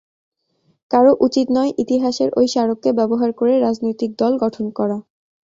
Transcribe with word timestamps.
কারও 0.91 1.13
উচিত 1.25 1.47
নয় 1.49 1.71
ইতিহাসের 1.83 2.29
ওই 2.35 2.45
স্মারককে 2.47 2.89
ব্যবহার 2.99 3.29
করে 3.39 3.53
রাজনৈতিক 3.59 4.09
দল 4.17 4.33
গঠন 4.43 4.65
করা। 4.77 4.97